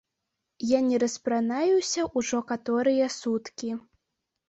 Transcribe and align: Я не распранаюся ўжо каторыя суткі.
Я 0.67 0.79
не 0.87 1.01
распранаюся 1.03 2.09
ўжо 2.17 2.43
каторыя 2.55 3.15
суткі. 3.21 3.71